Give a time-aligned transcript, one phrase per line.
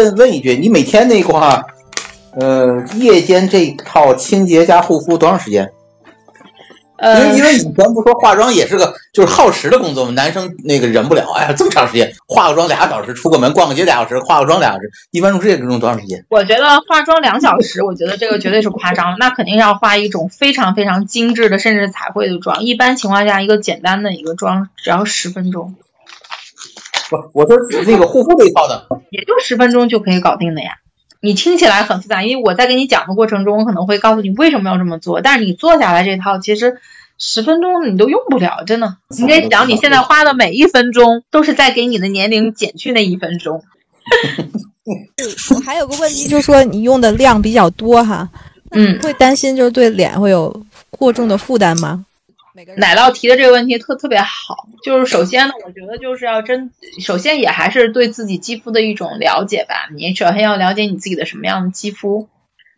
[0.00, 1.64] 问问一句，你每天那块儿，
[2.38, 5.70] 呃，夜间这套清洁加护肤多长时间？
[7.02, 16.26] 因为呃因，为以前不说化妆也是个就是耗时的工作嘛，男生那个忍不了，哎呀这么长时间，化个妆俩小时，出个门逛个街俩小时，化个妆俩小时，一般用这个用多长时间？
[16.28, 19.16] 我觉得化妆两小时，我觉得这个绝对是夸张了。
[19.18, 22.64] 那肯定要化一种非常非常精致的，甚至彩绘的妆。
[22.64, 25.76] 一般情况下，一个简单的一个妆只要十分钟，
[27.10, 27.56] 不， 我说
[27.86, 30.76] 那个护肤这一套的，也就十分钟就可以搞定的呀。
[31.20, 36.78] 你听起来很复杂，因为我在给你讲的过程中，我可能会告诉你为什么要这么做，但是你做下来这套，其实
[37.18, 38.96] 十分钟你都用不了，真的。
[39.08, 43.62] 你得想，你现在花的每一分钟都是在给你的年龄减去那一分钟。
[45.54, 48.26] 我还有个问题，就是说你用的量比较多哈，
[48.70, 52.06] 嗯，会担心就是对脸会有过重的负担吗？
[52.76, 59.88] 奶酪提的这个问题特特别好，就是首先呢，我觉得就是要真，首先也还是对自己肌肤的一种了解吧。
[59.94, 62.28] 你首先要了解你自己的什么样的肌肤，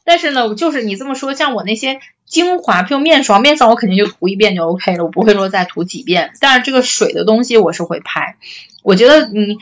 [0.05, 6.33] 但是呢，就是你这么说，像我那些精华，譬如面霜，面霜我肯定就涂一遍就 OK 了，我不会说再涂几遍。
[6.41, 8.37] 但是这个水的东西我是会拍，
[8.83, 9.59] 我觉得你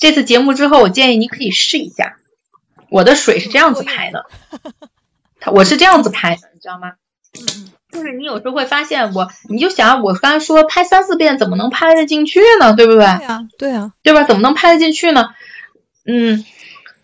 [0.00, 2.16] 这次节目之后，我建议你可以试一下。
[2.90, 4.26] 我的水是这样子拍的，
[5.40, 6.92] 它我是这样子拍的，你知道吗？
[7.92, 12.74] 就是你有时候会发现我，你就想我刚才说拍三四遍怎么能拍得进去呢？
[12.74, 13.04] 对不对？
[13.04, 14.24] 对呀，对呀，对吧？
[14.24, 15.28] 怎么能拍得进去呢？
[16.06, 16.44] 嗯，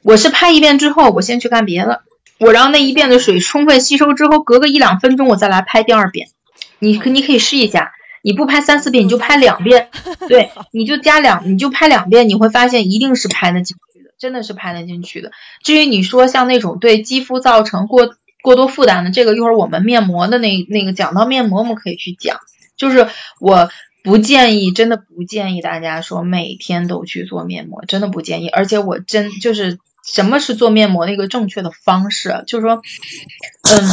[0.02, 2.02] 我是拍一遍之后，我先去干别的，
[2.38, 6.28] 我让那一遍的水充分吸收之后，隔个一两分钟我再来拍第二遍。
[6.78, 9.90] 你可你可以试一下，你不拍三四遍，你就拍两遍，
[10.26, 15.32] 对，你就加两，你就拍两遍，你会发现一定是拍得进去的，真的是拍得进去的。
[15.62, 22.40] 至于你说像那种对肌肤造成过过多负担的，这个一会儿我们面膜的那那个讲到面膜，我们可以去讲。
[22.76, 23.08] 就是
[23.40, 23.68] 我
[24.04, 28.48] 不建议，真的不建议大家说每天都去做面膜，真的不建议。
[28.48, 32.82] 而且我真就是什么是做面膜的一个正确的方式，就是说，
[33.70, 33.90] 嗯，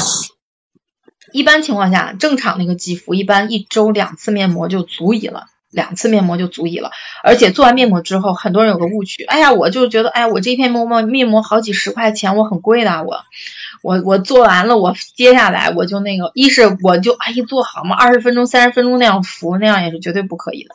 [1.32, 5.48] 一般情况下，正常的一个肌肤，一般一周两次面膜就足以了。
[5.72, 6.92] 两次面膜就足以了，
[7.22, 13.26] 而且做完面膜之后，很多人有个误区，哎呀，我就觉得，哎呀，我这一片面膜面膜好几十块钱，我很贵的，我
[13.86, 20.72] 我我做完了，我接下来我就那个，一是我就哎一做好嘛，二十分钟、三十分钟那样敷，那样也是绝对不可以的。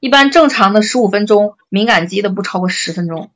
[0.00, 3.30] 一般正常的十五分钟，敏感肌的不超过十分钟。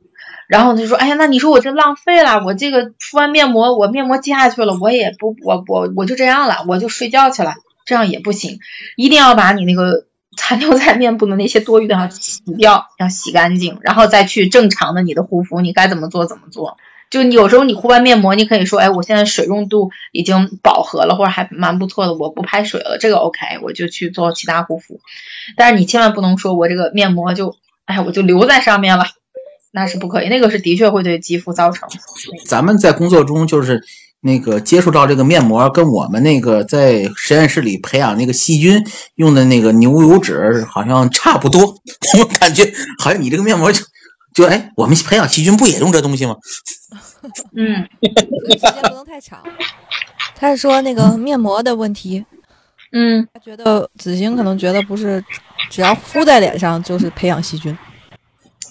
[0.49, 8.61] 然后他就说，哎呀，那你说我这浪费了，我这个敷完面膜，我面膜接下去了，我也不，我我我就这样了，我就睡觉去了，这样也不行，
[8.97, 10.07] 一定要把你那个
[10.39, 16.79] 残留在面部的那些多余的要洗掉，要洗干净，然后再去正常的你的护肤，你该怎么做怎么做。
[17.11, 25.01] 就你有时候你敷完面膜，你可以说，哎，我现在水润度已经饱和了，或者还蛮不错的，我不拍水了，这个 OK，我就去做其他护肤。
[25.57, 29.07] 但是你千万不能说我这个面膜就，哎，我就留在上面了，
[29.73, 31.89] 那是不可以，那个是的确会对肌肤造成。
[32.47, 33.83] 咱们在工作中就是
[34.21, 38.85] 那个接触到这个面膜，跟我们那个在实验室里培养那个细菌
[39.17, 43.83] 用的那个牛油脂好像差不多，我感觉好像你这个面膜就
[44.35, 46.37] 就哎，我们培养细菌不也用这东西吗？
[47.57, 47.89] 嗯，
[48.51, 49.43] 时间不能太长。
[50.35, 52.25] 他是说那个面膜的问题，
[52.93, 55.23] 嗯，他觉得子欣可能觉得不是
[55.69, 57.77] 只要敷在脸上就是培养细菌，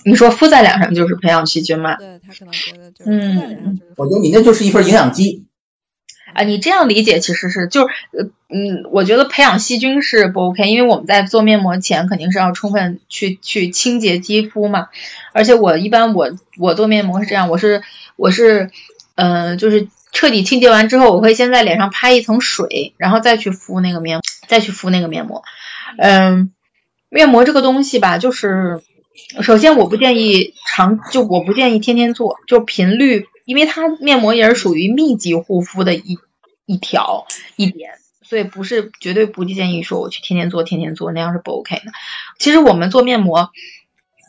[0.05, 1.95] 你说敷在脸上就是培养细菌吗？
[1.97, 3.93] 对他可能觉得就是敷在脸上就是。
[3.97, 5.45] 我觉得你那就是一份营养剂。
[6.33, 14.87] 啊，你这样理解其实是就是呃嗯，我觉得培养细菌是不 OK，因为我们在做面膜前肯定是要充分去去清洁肌肤嘛，
[15.33, 17.83] 而且我一般我我做面膜是这样，我是
[18.15, 18.71] 我是
[19.15, 25.43] 呃就是彻底清洁完之后，我会先在脸上拍一层水，然后再去敷那个面再去敷那个面膜，
[25.97, 26.51] 嗯，
[27.09, 28.81] 面膜这个东西吧，就是
[29.41, 33.27] 首先我不建议长就我不建议天天做，就频率。
[33.49, 36.19] 因为它面膜也是属于密集护肤的一
[36.67, 37.25] 一条
[37.55, 41.91] 一点，所以不是绝对不建议说我去天天做天天做那样是不 OK 的。
[42.37, 43.49] 其实我们做面膜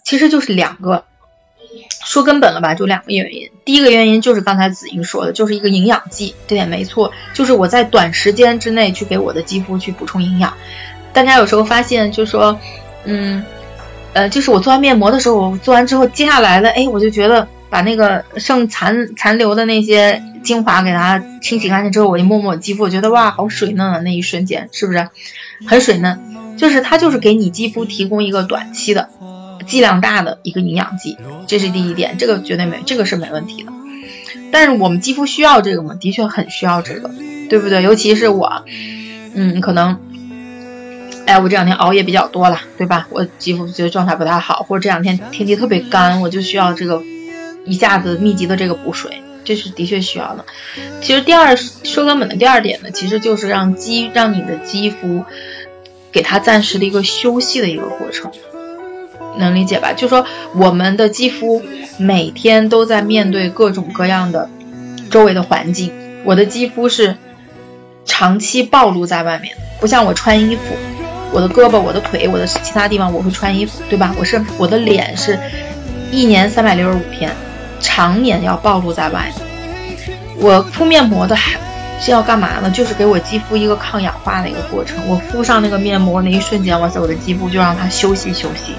[0.06, 1.05] 其实就是两个，
[2.02, 3.50] 说根本了吧，就两个原因。
[3.67, 10.56] 第一个原因就是刚才子英说的，就是一个营养剂，这点没错，就是我在短时间之内去给我的肌肤去补充营养。
[11.12, 12.58] 大家有时候发现就说，
[13.05, 13.44] 嗯，
[14.14, 17.46] 呃，就是我做完面膜的时候，我做完之后，接下来的，哎，我就觉得。
[17.70, 23.99] 把那个剩残残留的那些精华给它清洗干净之后，我一摸摸肌肤，我觉得哇，好水嫩啊！
[24.00, 25.08] 那一瞬间是不是
[25.67, 26.19] 很水嫩？
[26.58, 29.08] 就是它就是给你肌肤提供一个短期的
[29.67, 33.73] 剂量大的一个营养剂，这是第一点，这个绝对没这个是没问题的。
[34.52, 35.96] 但是我们肌肤需要这个吗？
[36.00, 37.11] 的确很需要这个，
[37.49, 37.82] 对不对？
[37.82, 38.64] 尤其是我，
[39.34, 39.99] 嗯，可能。
[41.26, 43.06] 哎，我这两天熬夜比较多了，对吧？
[43.11, 47.00] 我肌肤觉得状态不太好，或者这两天天气特别干，我就需要这个
[47.65, 50.45] 一下子密集的这个补水，这是的确需要的。
[51.01, 55.25] 其实第二说根本的第二点呢，其实就是让肌让你的肌肤
[56.12, 58.33] 给它暂时的一个休息的一个过程，
[59.39, 59.93] 能理解吧？
[59.93, 61.62] 就说我们的肌肤
[61.99, 64.49] 每天都在面对各种各样的
[65.11, 65.93] 周围的环境，
[66.25, 67.17] 我的肌肤是
[68.05, 70.62] 长期暴露在外面，不像我穿衣服。
[71.33, 74.12] 我的胳膊、我的腿、我的其他地方，我会穿衣服，对吧？
[74.19, 75.39] 我是我的脸是，
[76.11, 77.31] 一年三百六十五天，
[77.81, 79.32] 常年要暴露在外。
[80.37, 81.59] 我敷面膜的还
[82.00, 82.71] 是要干嘛呢？
[82.71, 84.97] 就是给我肌肤一个抗氧化的一个过程。
[85.06, 88.75] 我敷上那个面膜那一瞬间，哇塞，我的肌肤就让它休息休息。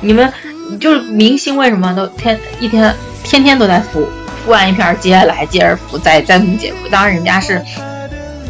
[0.00, 0.32] 你们
[0.80, 4.08] 就是明星，为什么都天一天天天都在敷？
[4.44, 6.88] 敷完一片，接下来接着敷，再再怎么解敷？
[6.88, 7.64] 当然，人家是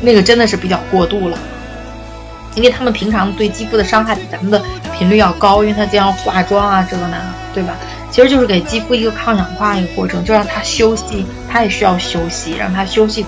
[0.02, 1.38] 那个真的是比较过度了。
[2.54, 4.62] 因为他们平常对肌肤的伤害比咱们的
[4.96, 7.18] 频率要高，因为他经常化妆啊，这个那，
[7.52, 7.74] 对吧？
[8.16, 13.26] 其实就是给肌肤一个抗氧化一个过程，就让它休息，它也需要休息，让它休息